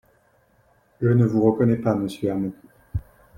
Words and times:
Je 0.99 1.09
ne 1.09 1.25
vous 1.27 1.43
reconnais 1.45 1.75
pas, 1.75 1.93
monsieur 1.93 2.31
Hamon 2.31 2.53